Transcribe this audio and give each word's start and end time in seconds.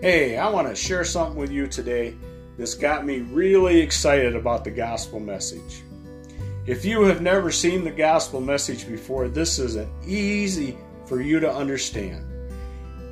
Hey, 0.00 0.36
I 0.36 0.48
want 0.48 0.68
to 0.68 0.76
share 0.76 1.02
something 1.02 1.36
with 1.36 1.50
you 1.50 1.66
today 1.66 2.14
that's 2.56 2.76
got 2.76 3.04
me 3.04 3.18
really 3.18 3.80
excited 3.80 4.36
about 4.36 4.62
the 4.62 4.70
gospel 4.70 5.18
message. 5.18 5.82
If 6.66 6.84
you 6.84 7.02
have 7.02 7.20
never 7.20 7.50
seen 7.50 7.82
the 7.82 7.90
gospel 7.90 8.40
message 8.40 8.86
before, 8.86 9.26
this 9.26 9.58
is 9.58 9.74
an 9.74 9.90
easy 10.06 10.78
for 11.06 11.20
you 11.20 11.40
to 11.40 11.52
understand. 11.52 12.24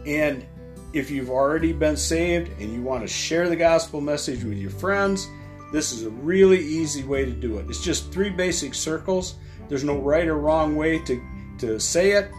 And 0.07 0.47
if 0.93 1.11
you've 1.11 1.29
already 1.29 1.73
been 1.73 1.97
saved 1.97 2.53
and 2.61 2.73
you 2.73 2.83
want 2.83 3.03
to 3.03 3.09
share 3.09 3.49
the 3.49 3.57
gospel 3.57 4.01
message 4.01 4.45
with 4.45 4.57
your 4.57 4.71
friends, 4.71 5.27
this 5.73 5.91
is 5.91 6.05
a 6.05 6.11
really 6.11 6.61
easy 6.61 7.03
way 7.03 7.25
to 7.25 7.33
do 7.33 7.59
it. 7.59 7.69
It's 7.69 7.83
just 7.83 8.13
three 8.13 8.31
basic 8.31 8.75
circles. 8.75 9.35
There's 9.69 9.83
no 9.83 9.99
right 9.99 10.29
or 10.29 10.39
wrong 10.39 10.77
way 10.77 11.01
to, 11.01 11.21
to 11.59 11.81
say 11.81 12.13
it, 12.13 12.31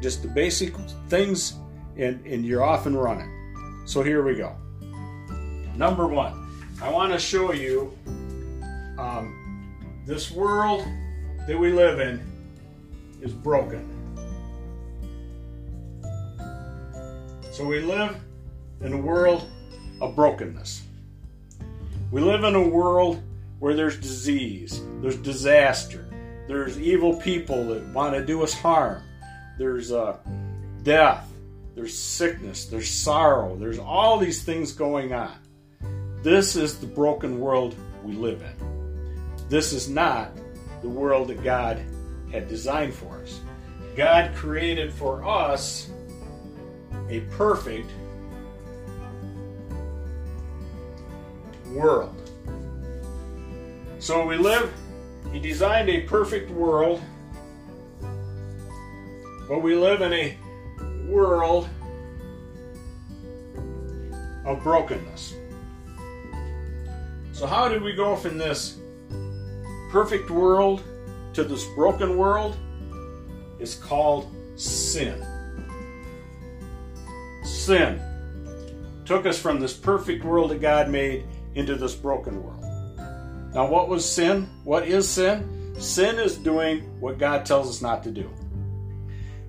just 0.00 0.22
the 0.22 0.28
basic 0.28 0.74
things, 1.10 1.56
and, 1.98 2.24
and 2.24 2.46
you're 2.46 2.64
off 2.64 2.86
and 2.86 2.98
running. 2.98 3.41
So 3.84 4.02
here 4.02 4.22
we 4.22 4.36
go. 4.36 4.56
Number 5.76 6.06
one, 6.06 6.48
I 6.80 6.90
want 6.90 7.12
to 7.12 7.18
show 7.18 7.52
you 7.52 7.96
um, 8.98 9.74
this 10.06 10.30
world 10.30 10.86
that 11.46 11.58
we 11.58 11.72
live 11.72 12.00
in 12.00 12.20
is 13.20 13.32
broken. 13.32 13.88
So 17.50 17.64
we 17.64 17.80
live 17.80 18.16
in 18.80 18.92
a 18.92 18.96
world 18.96 19.48
of 20.00 20.16
brokenness. 20.16 20.82
We 22.10 22.20
live 22.20 22.44
in 22.44 22.54
a 22.54 22.68
world 22.68 23.22
where 23.58 23.74
there's 23.74 23.98
disease, 23.98 24.82
there's 25.00 25.16
disaster, 25.16 26.06
there's 26.48 26.80
evil 26.80 27.14
people 27.16 27.64
that 27.68 27.86
want 27.88 28.14
to 28.14 28.24
do 28.24 28.42
us 28.42 28.52
harm, 28.52 29.02
there's 29.58 29.92
uh, 29.92 30.16
death, 30.82 31.31
there's 31.74 31.96
sickness, 31.96 32.66
there's 32.66 32.90
sorrow, 32.90 33.56
there's 33.56 33.78
all 33.78 34.18
these 34.18 34.42
things 34.42 34.72
going 34.72 35.12
on. 35.12 35.34
This 36.22 36.54
is 36.54 36.78
the 36.78 36.86
broken 36.86 37.40
world 37.40 37.74
we 38.04 38.12
live 38.12 38.42
in. 38.42 39.48
This 39.48 39.72
is 39.72 39.88
not 39.88 40.32
the 40.82 40.88
world 40.88 41.28
that 41.28 41.42
God 41.42 41.82
had 42.30 42.48
designed 42.48 42.94
for 42.94 43.18
us. 43.22 43.40
God 43.96 44.34
created 44.34 44.92
for 44.92 45.24
us 45.24 45.90
a 47.08 47.20
perfect 47.36 47.90
world. 51.70 52.14
So 53.98 54.26
we 54.26 54.36
live, 54.36 54.72
He 55.32 55.38
designed 55.38 55.88
a 55.88 56.02
perfect 56.02 56.50
world, 56.50 57.00
but 59.48 59.60
we 59.60 59.74
live 59.74 60.02
in 60.02 60.12
a 60.12 60.36
world 61.12 61.68
of 64.44 64.62
brokenness. 64.62 65.34
So, 67.32 67.46
how 67.46 67.68
did 67.68 67.82
we 67.82 67.92
go 67.92 68.16
from 68.16 68.38
this 68.38 68.78
perfect 69.90 70.30
world 70.30 70.82
to 71.34 71.44
this 71.44 71.64
broken 71.74 72.16
world? 72.16 72.56
It's 73.58 73.74
called 73.74 74.32
sin. 74.56 75.24
Sin 77.44 78.00
took 79.04 79.26
us 79.26 79.38
from 79.38 79.60
this 79.60 79.72
perfect 79.72 80.24
world 80.24 80.50
that 80.50 80.60
God 80.60 80.88
made 80.88 81.26
into 81.54 81.74
this 81.74 81.94
broken 81.94 82.42
world. 82.42 82.62
Now, 83.54 83.66
what 83.68 83.88
was 83.88 84.08
sin? 84.08 84.48
What 84.64 84.88
is 84.88 85.08
sin? 85.08 85.74
Sin 85.78 86.18
is 86.18 86.36
doing 86.38 86.80
what 87.00 87.18
God 87.18 87.44
tells 87.44 87.68
us 87.68 87.82
not 87.82 88.02
to 88.04 88.10
do. 88.10 88.30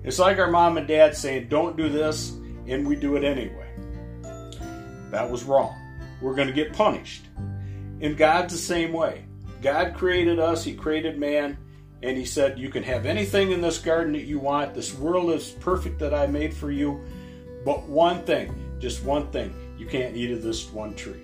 It's 0.04 0.18
like 0.18 0.38
our 0.38 0.50
mom 0.50 0.76
and 0.76 0.86
dad 0.86 1.16
saying, 1.16 1.48
don't 1.48 1.76
do 1.76 1.88
this, 1.88 2.36
and 2.66 2.86
we 2.86 2.94
do 2.94 3.16
it 3.16 3.24
anyway. 3.24 3.70
That 5.10 5.30
was 5.30 5.44
wrong. 5.44 5.74
We're 6.20 6.34
going 6.34 6.48
to 6.48 6.54
get 6.54 6.72
punished. 6.72 7.26
And 8.00 8.16
God's 8.16 8.52
the 8.52 8.58
same 8.58 8.92
way. 8.92 9.24
God 9.62 9.94
created 9.94 10.38
us, 10.38 10.62
He 10.62 10.74
created 10.74 11.18
man, 11.18 11.56
and 12.02 12.18
He 12.18 12.26
said, 12.26 12.58
You 12.58 12.68
can 12.68 12.82
have 12.82 13.06
anything 13.06 13.50
in 13.50 13.62
this 13.62 13.78
garden 13.78 14.12
that 14.12 14.24
you 14.24 14.38
want. 14.38 14.74
This 14.74 14.94
world 14.94 15.30
is 15.30 15.50
perfect 15.50 15.98
that 16.00 16.12
I 16.12 16.26
made 16.26 16.52
for 16.52 16.70
you. 16.70 17.00
But 17.64 17.84
one 17.84 18.24
thing, 18.24 18.54
just 18.78 19.04
one 19.04 19.30
thing, 19.30 19.54
you 19.78 19.86
can't 19.86 20.14
eat 20.14 20.30
of 20.32 20.42
this 20.42 20.70
one 20.70 20.94
tree. 20.94 21.22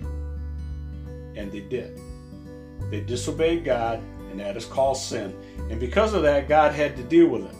And 1.35 1.51
they 1.51 1.59
did. 1.59 1.99
They 2.89 3.01
disobeyed 3.01 3.63
God, 3.63 3.99
and 4.31 4.39
that 4.39 4.57
is 4.57 4.65
called 4.65 4.97
sin. 4.97 5.35
And 5.69 5.79
because 5.79 6.13
of 6.13 6.23
that, 6.23 6.49
God 6.49 6.73
had 6.73 6.97
to 6.97 7.03
deal 7.03 7.27
with 7.27 7.45
it. 7.45 7.55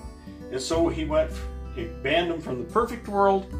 And 0.51 0.61
so 0.61 0.89
he 0.89 1.05
went, 1.05 1.31
he 1.75 1.85
banned 1.85 2.29
them 2.29 2.41
from 2.41 2.57
the 2.59 2.65
perfect 2.65 3.07
world, 3.07 3.53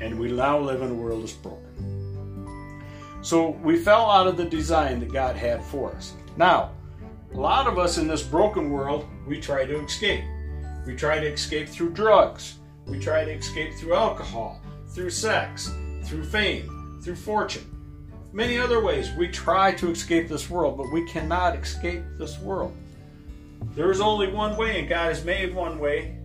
and 0.00 0.18
we 0.18 0.32
now 0.32 0.58
live 0.58 0.80
in 0.80 0.90
a 0.90 0.94
world 0.94 1.22
that's 1.22 1.32
broken. 1.32 2.82
So 3.22 3.50
we 3.62 3.76
fell 3.76 4.10
out 4.10 4.26
of 4.26 4.38
the 4.38 4.46
design 4.46 4.98
that 5.00 5.12
God 5.12 5.36
had 5.36 5.62
for 5.62 5.92
us. 5.92 6.14
Now, 6.38 6.70
a 7.34 7.36
lot 7.36 7.66
of 7.66 7.78
us 7.78 7.98
in 7.98 8.08
this 8.08 8.22
broken 8.22 8.70
world, 8.70 9.06
we 9.26 9.38
try 9.38 9.66
to 9.66 9.84
escape. 9.84 10.24
We 10.86 10.96
try 10.96 11.20
to 11.20 11.26
escape 11.26 11.68
through 11.68 11.90
drugs. 11.90 12.54
We 12.86 12.98
try 12.98 13.24
to 13.24 13.30
escape 13.30 13.74
through 13.74 13.94
alcohol, 13.94 14.60
through 14.88 15.10
sex, 15.10 15.70
through 16.04 16.24
fame, 16.24 16.98
through 17.04 17.16
fortune. 17.16 17.66
Many 18.32 18.58
other 18.58 18.82
ways 18.82 19.10
we 19.18 19.28
try 19.28 19.72
to 19.72 19.90
escape 19.90 20.28
this 20.28 20.48
world, 20.48 20.78
but 20.78 20.90
we 20.90 21.06
cannot 21.06 21.56
escape 21.56 22.02
this 22.16 22.38
world. 22.38 22.74
There 23.74 23.90
is 23.90 24.00
only 24.00 24.28
one 24.28 24.56
way, 24.56 24.80
and 24.80 24.88
God 24.88 25.08
has 25.08 25.24
made 25.24 25.54
one 25.54 25.78
way. 25.78 26.16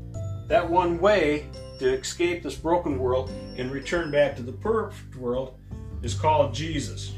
That 0.48 0.70
one 0.70 1.00
way 1.00 1.48
to 1.80 1.94
escape 1.94 2.44
this 2.44 2.56
broken 2.56 2.98
world 2.98 3.30
and 3.58 3.72
return 3.72 4.12
back 4.12 4.36
to 4.38 4.44
the 4.44 4.52
perfect 4.52 5.16
world 5.16 5.58
is 6.02 6.14
called 6.14 6.54
Jesus. 6.54 7.14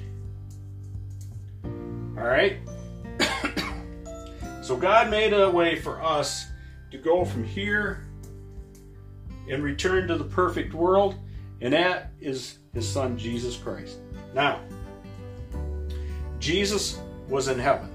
All 1.63 2.23
right? 2.23 2.57
so 4.61 4.75
God 4.75 5.09
made 5.09 5.33
a 5.33 5.49
way 5.49 5.75
for 5.75 6.01
us 6.01 6.47
to 6.91 6.97
go 6.97 7.25
from 7.25 7.43
here 7.43 8.07
and 9.49 9.63
return 9.63 10.07
to 10.07 10.17
the 10.17 10.23
perfect 10.23 10.73
world, 10.73 11.15
and 11.61 11.73
that 11.73 12.11
is 12.19 12.59
his 12.73 12.87
son 12.87 13.17
Jesus 13.17 13.55
Christ. 13.55 13.97
Now, 14.33 14.61
Jesus 16.39 16.99
was 17.27 17.47
in 17.47 17.59
heaven. 17.59 17.89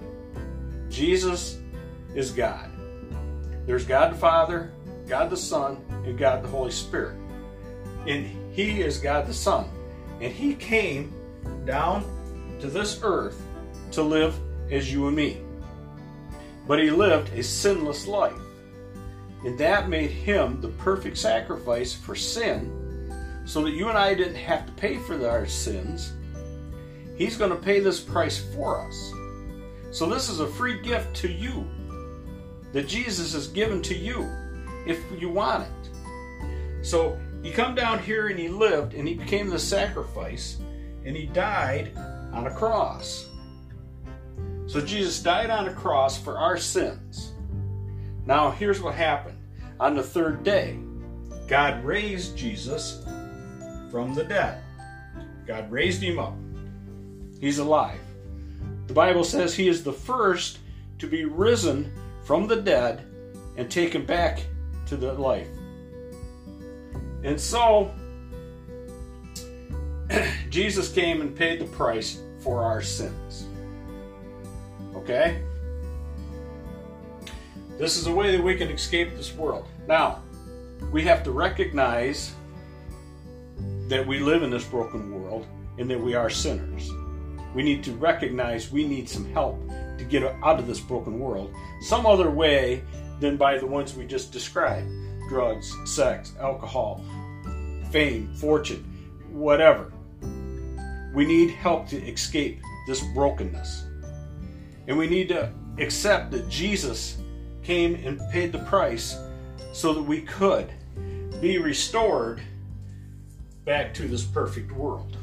Jesus 0.88 1.58
is 2.14 2.30
God. 2.30 2.70
There's 3.66 3.84
God 3.84 4.12
the 4.12 4.18
Father, 4.18 4.72
God 5.06 5.30
the 5.30 5.36
Son, 5.36 5.78
and 6.04 6.18
God 6.18 6.42
the 6.42 6.48
Holy 6.48 6.70
Spirit. 6.70 7.16
And 8.06 8.26
He 8.52 8.80
is 8.80 8.98
God 8.98 9.26
the 9.26 9.34
Son. 9.34 9.68
And 10.20 10.32
He 10.32 10.54
came 10.54 11.12
down 11.64 12.04
to 12.60 12.68
this 12.68 13.00
earth 13.02 13.40
to 13.92 14.02
live 14.02 14.34
as 14.70 14.92
you 14.92 15.06
and 15.06 15.16
me. 15.16 15.40
But 16.66 16.80
He 16.80 16.90
lived 16.90 17.32
a 17.32 17.42
sinless 17.42 18.06
life. 18.06 18.32
And 19.44 19.58
that 19.58 19.88
made 19.88 20.10
Him 20.10 20.60
the 20.60 20.68
perfect 20.68 21.18
sacrifice 21.18 21.92
for 21.92 22.14
sin 22.14 22.78
so 23.44 23.62
that 23.64 23.72
you 23.72 23.88
and 23.88 23.98
I 23.98 24.14
didn't 24.14 24.36
have 24.36 24.66
to 24.66 24.72
pay 24.72 24.98
for 24.98 25.28
our 25.28 25.46
sins. 25.46 26.12
He's 27.16 27.36
going 27.36 27.50
to 27.50 27.56
pay 27.56 27.80
this 27.80 28.00
price 28.00 28.38
for 28.54 28.80
us. 28.86 29.12
So 29.90 30.08
this 30.08 30.28
is 30.28 30.40
a 30.40 30.46
free 30.46 30.80
gift 30.80 31.14
to 31.16 31.30
you 31.30 31.68
that 32.72 32.88
Jesus 32.88 33.32
has 33.34 33.48
given 33.48 33.82
to 33.82 33.94
you 33.94 34.28
if 34.86 34.98
you 35.20 35.28
want 35.28 35.64
it. 35.64 36.84
So 36.86 37.18
he 37.42 37.50
come 37.50 37.74
down 37.74 37.98
here 37.98 38.28
and 38.28 38.38
he 38.38 38.48
lived 38.48 38.94
and 38.94 39.06
he 39.06 39.14
became 39.14 39.48
the 39.48 39.58
sacrifice 39.58 40.58
and 41.04 41.16
he 41.16 41.26
died 41.26 41.96
on 42.32 42.46
a 42.46 42.54
cross. 42.54 43.28
So 44.66 44.80
Jesus 44.80 45.22
died 45.22 45.50
on 45.50 45.68
a 45.68 45.74
cross 45.74 46.18
for 46.18 46.38
our 46.38 46.56
sins. 46.56 47.32
Now 48.26 48.50
here's 48.50 48.80
what 48.80 48.94
happened. 48.94 49.38
On 49.80 49.94
the 49.94 50.02
third 50.02 50.44
day, 50.44 50.78
God 51.48 51.84
raised 51.84 52.36
Jesus 52.36 53.04
from 53.90 54.14
the 54.14 54.24
dead. 54.24 54.62
God 55.46 55.70
raised 55.70 56.02
him 56.02 56.18
up. 56.18 56.34
He's 57.40 57.58
alive. 57.58 58.00
The 58.86 58.94
Bible 58.94 59.24
says 59.24 59.54
he 59.54 59.68
is 59.68 59.82
the 59.82 59.92
first 59.92 60.58
to 60.98 61.06
be 61.06 61.24
risen 61.24 61.92
from 62.24 62.46
the 62.46 62.56
dead 62.56 63.04
and 63.56 63.70
taken 63.70 64.04
back 64.04 64.44
to 64.86 64.96
the 64.96 65.12
life. 65.12 65.48
And 67.24 67.40
so, 67.40 67.92
Jesus 70.50 70.92
came 70.92 71.20
and 71.20 71.34
paid 71.34 71.60
the 71.60 71.66
price 71.66 72.20
for 72.40 72.64
our 72.64 72.82
sins. 72.82 73.46
Okay? 74.94 75.42
This 77.78 77.96
is 77.96 78.06
a 78.06 78.12
way 78.12 78.36
that 78.36 78.42
we 78.42 78.56
can 78.56 78.68
escape 78.68 79.16
this 79.16 79.34
world. 79.34 79.66
Now, 79.86 80.22
we 80.90 81.02
have 81.02 81.22
to 81.24 81.30
recognize 81.30 82.32
that 83.88 84.06
we 84.06 84.18
live 84.20 84.42
in 84.42 84.50
this 84.50 84.64
broken 84.64 85.12
world 85.12 85.46
and 85.78 85.90
that 85.90 86.00
we 86.00 86.14
are 86.14 86.30
sinners. 86.30 86.90
We 87.54 87.62
need 87.62 87.82
to 87.84 87.92
recognize 87.92 88.70
we 88.70 88.86
need 88.86 89.08
some 89.08 89.30
help 89.32 89.60
to 89.98 90.04
get 90.04 90.22
out 90.42 90.58
of 90.58 90.66
this 90.66 90.80
broken 90.80 91.18
world 91.18 91.54
some 91.80 92.06
other 92.06 92.30
way 92.30 92.82
than 93.20 93.36
by 93.36 93.58
the 93.58 93.66
ones 93.66 93.94
we 93.94 94.06
just 94.06 94.32
described 94.32 94.88
drugs, 95.28 95.74
sex, 95.84 96.32
alcohol, 96.40 97.02
fame, 97.90 98.32
fortune. 98.34 98.84
whatever. 99.30 99.90
We 101.14 101.24
need 101.24 101.50
help 101.50 101.88
to 101.88 101.96
escape 102.06 102.60
this 102.86 103.02
brokenness. 103.14 103.86
And 104.86 104.98
we 104.98 105.06
need 105.06 105.28
to 105.28 105.52
accept 105.78 106.30
that 106.32 106.48
Jesus 106.48 107.18
came 107.62 107.94
and 107.94 108.20
paid 108.30 108.52
the 108.52 108.58
price 108.60 109.18
so 109.72 109.94
that 109.94 110.02
we 110.02 110.22
could 110.22 110.70
be 111.40 111.58
restored 111.58 112.42
back 113.64 113.94
to 113.94 114.08
this 114.08 114.24
perfect 114.24 114.72
world. 114.72 115.16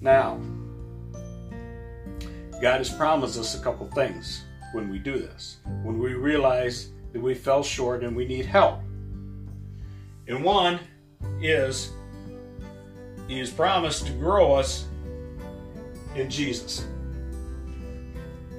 Now, 0.00 0.40
God 2.60 2.78
has 2.78 2.90
promised 2.90 3.38
us 3.38 3.58
a 3.58 3.62
couple 3.62 3.86
things 3.88 4.44
when 4.72 4.88
we 4.88 4.98
do 4.98 5.18
this. 5.18 5.58
When 5.82 5.98
we 5.98 6.14
realize 6.14 6.90
that 7.12 7.20
we 7.20 7.34
fell 7.34 7.62
short 7.62 8.02
and 8.02 8.16
we 8.16 8.26
need 8.26 8.46
help. 8.46 8.80
And 10.28 10.42
one 10.42 10.80
is 11.40 11.92
He 13.28 13.38
has 13.38 13.50
promised 13.50 14.06
to 14.06 14.12
grow 14.12 14.54
us 14.54 14.86
in 16.14 16.30
Jesus. 16.30 16.86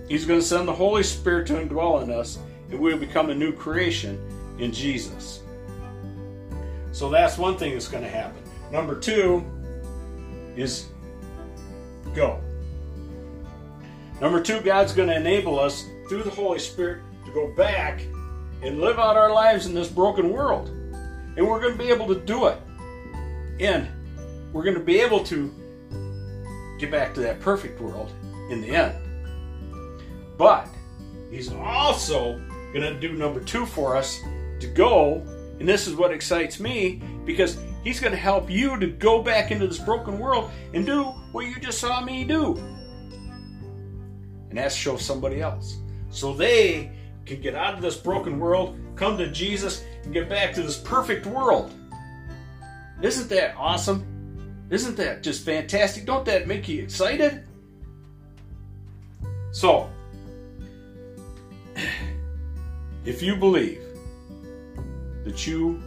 He's 0.08 0.26
going 0.26 0.40
to 0.40 0.46
send 0.46 0.68
the 0.68 0.74
Holy 0.74 1.04
Spirit 1.04 1.48
to 1.48 1.54
indwell 1.54 2.02
in 2.04 2.12
us, 2.12 2.40
and 2.70 2.80
we 2.80 2.94
will 2.94 3.00
become 3.00 3.30
a 3.30 3.36
new 3.36 3.52
creation 3.52 4.20
in 4.60 4.72
Jesus. 4.72 5.42
So 6.92 7.10
that's 7.10 7.38
one 7.38 7.58
thing 7.58 7.74
that's 7.74 7.88
going 7.88 8.04
to 8.04 8.10
happen. 8.10 8.42
Number 8.72 8.98
two 8.98 9.46
is 10.56 10.88
go. 12.16 12.42
Number 14.20 14.42
two, 14.42 14.62
God's 14.62 14.94
going 14.94 15.10
to 15.10 15.16
enable 15.16 15.60
us 15.60 15.86
through 16.10 16.24
the 16.24 16.30
Holy 16.30 16.60
Spirit 16.60 17.04
to 17.26 17.32
go 17.32 17.54
back 17.54 18.02
and 18.64 18.80
live 18.80 18.98
out 18.98 19.16
our 19.16 19.32
lives 19.32 19.68
in 19.68 19.74
this 19.74 19.90
broken 19.90 20.32
world. 20.32 20.70
And 21.38 21.48
we're 21.48 21.62
going 21.62 21.74
to 21.74 21.78
be 21.78 21.90
able 21.90 22.08
to 22.08 22.20
do 22.20 22.48
it. 22.48 22.60
And 23.60 23.88
we're 24.52 24.64
going 24.64 24.76
to 24.76 24.84
be 24.84 25.00
able 25.00 25.24
to 25.26 25.54
get 26.80 26.90
back 26.90 27.14
to 27.14 27.20
that 27.22 27.40
perfect 27.40 27.80
world 27.80 28.12
in 28.50 28.62
the 28.62 28.70
end. 28.70 28.96
But 30.38 30.68
He's 31.30 31.52
also 31.52 32.40
going 32.74 32.82
to 32.82 33.00
do 33.00 33.14
number 33.14 33.40
two 33.40 33.66
for 33.66 33.96
us 33.96 34.22
to 34.60 34.68
go. 34.68 35.24
And 35.60 35.68
this 35.68 35.88
is 35.88 35.96
what 35.96 36.12
excites 36.12 36.60
me 36.60 37.02
because 37.26 37.58
He's 37.84 38.00
going 38.00 38.14
to 38.14 38.18
help 38.18 38.50
you 38.50 38.80
to 38.80 38.88
go 38.88 39.22
back 39.22 39.52
into 39.52 39.68
this 39.68 39.80
broken 39.80 40.18
world 40.18 40.50
and 40.74 40.86
do 40.86 41.04
what 41.32 41.46
you 41.46 41.60
just 41.60 41.80
saw 41.80 42.02
me 42.02 42.24
do. 42.24 42.77
And 44.58 44.66
that's 44.66 44.74
show 44.74 44.98
somebody 44.98 45.40
else. 45.40 45.78
So 46.10 46.34
they 46.34 46.92
can 47.28 47.42
get 47.42 47.54
out 47.54 47.76
of 47.76 47.82
this 47.84 47.96
broken 47.96 48.40
world, 48.40 48.76
come 48.96 49.16
to 49.20 49.30
Jesus, 49.30 49.84
and 50.04 50.12
get 50.12 50.28
back 50.28 50.52
to 50.56 50.64
this 50.64 50.80
perfect 50.80 51.28
world. 51.28 51.72
Isn't 53.00 53.30
that 53.30 53.56
awesome? 53.56 54.66
Isn't 54.72 54.98
that 54.98 55.22
just 55.22 55.46
fantastic? 55.46 56.08
Don't 56.08 56.26
that 56.26 56.48
make 56.48 56.68
you 56.68 56.82
excited? 56.82 57.48
So, 59.52 59.92
if 63.06 63.22
you 63.22 63.36
believe 63.36 63.84
that 65.24 65.46
you 65.46 65.80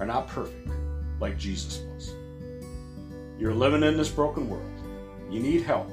are 0.00 0.06
not 0.06 0.26
perfect 0.26 0.70
like 1.20 1.38
Jesus 1.38 1.84
was, 1.84 2.16
you're 3.38 3.54
living 3.54 3.84
in 3.84 3.96
this 3.96 4.08
broken 4.08 4.50
world, 4.50 4.66
you 5.30 5.38
need 5.38 5.62
help. 5.62 5.88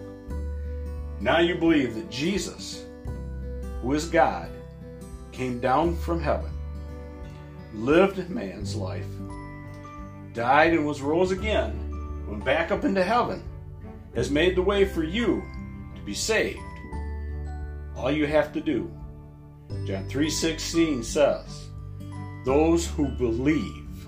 Now 1.19 1.39
you 1.39 1.55
believe 1.55 1.95
that 1.95 2.09
Jesus, 2.09 2.85
who 3.81 3.93
is 3.93 4.05
God, 4.05 4.49
came 5.31 5.59
down 5.59 5.95
from 5.95 6.21
heaven, 6.21 6.51
lived 7.73 8.29
man's 8.29 8.75
life, 8.75 9.05
died 10.33 10.73
and 10.73 10.85
was 10.85 11.01
rose 11.01 11.31
again, 11.31 12.25
went 12.27 12.45
back 12.45 12.71
up 12.71 12.85
into 12.85 13.03
heaven, 13.03 13.43
has 14.15 14.29
made 14.29 14.55
the 14.55 14.61
way 14.61 14.85
for 14.85 15.03
you 15.03 15.43
to 15.95 16.01
be 16.01 16.13
saved. 16.13 16.59
All 17.95 18.11
you 18.11 18.27
have 18.27 18.53
to 18.53 18.61
do, 18.61 18.91
John 19.85 20.07
3:16 20.09 21.03
says, 21.03 21.67
those 22.47 22.87
who 22.87 23.09
believe. 23.09 24.07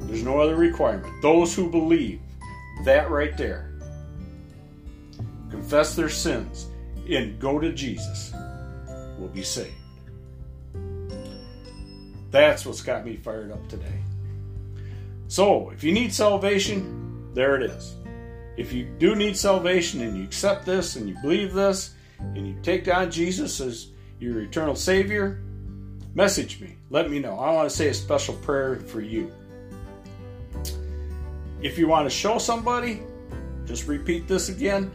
There's 0.00 0.24
no 0.24 0.40
other 0.40 0.56
requirement. 0.56 1.22
Those 1.22 1.54
who 1.54 1.70
believe. 1.70 2.20
That 2.84 3.10
right 3.10 3.36
there 3.36 3.71
confess 5.52 5.94
their 5.94 6.08
sins, 6.08 6.66
and 7.08 7.38
go 7.38 7.60
to 7.60 7.72
Jesus 7.72 8.32
will 9.18 9.28
be 9.28 9.42
saved. 9.42 9.74
That's 12.30 12.64
what's 12.64 12.80
got 12.80 13.04
me 13.04 13.16
fired 13.16 13.52
up 13.52 13.68
today. 13.68 14.00
So, 15.28 15.70
if 15.70 15.84
you 15.84 15.92
need 15.92 16.12
salvation, 16.12 17.30
there 17.34 17.56
it 17.56 17.62
is. 17.62 17.94
If 18.56 18.72
you 18.72 18.84
do 18.98 19.14
need 19.14 19.36
salvation 19.36 20.00
and 20.00 20.16
you 20.16 20.24
accept 20.24 20.66
this 20.66 20.96
and 20.96 21.08
you 21.08 21.16
believe 21.22 21.52
this 21.52 21.94
and 22.18 22.46
you 22.46 22.56
take 22.62 22.88
on 22.88 23.10
Jesus 23.10 23.60
as 23.60 23.88
your 24.18 24.40
eternal 24.40 24.74
Savior, 24.74 25.42
message 26.14 26.60
me. 26.60 26.76
Let 26.90 27.10
me 27.10 27.18
know. 27.18 27.38
I 27.38 27.52
want 27.52 27.68
to 27.68 27.74
say 27.74 27.88
a 27.88 27.94
special 27.94 28.34
prayer 28.36 28.76
for 28.76 29.00
you. 29.00 29.32
If 31.62 31.78
you 31.78 31.88
want 31.88 32.06
to 32.06 32.10
show 32.10 32.38
somebody, 32.38 33.02
just 33.64 33.86
repeat 33.86 34.28
this 34.28 34.48
again. 34.48 34.90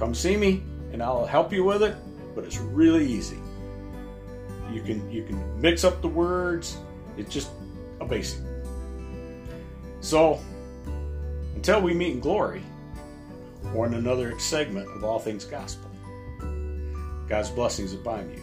Come 0.00 0.14
see 0.14 0.34
me 0.34 0.62
and 0.94 1.02
I'll 1.02 1.26
help 1.26 1.52
you 1.52 1.62
with 1.62 1.82
it, 1.82 1.94
but 2.34 2.42
it's 2.42 2.56
really 2.56 3.06
easy. 3.06 3.36
You 4.72 4.80
can 4.80 5.10
you 5.10 5.24
can 5.24 5.60
mix 5.60 5.84
up 5.84 6.00
the 6.00 6.08
words. 6.08 6.78
It's 7.18 7.30
just 7.30 7.50
a 8.00 8.06
basic. 8.06 8.40
So, 10.00 10.40
until 11.54 11.82
we 11.82 11.92
meet 11.92 12.12
in 12.14 12.20
glory 12.20 12.62
or 13.74 13.86
in 13.86 13.92
another 13.92 14.38
segment 14.38 14.88
of 14.88 15.04
All 15.04 15.18
Things 15.18 15.44
Gospel, 15.44 15.90
God's 17.28 17.50
blessings 17.50 17.92
upon 17.92 18.30
you. 18.30 18.42